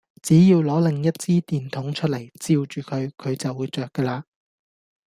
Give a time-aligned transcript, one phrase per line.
[0.23, 4.23] 只要攞另外一支電筒出嚟，照住佢，佢就會著架喇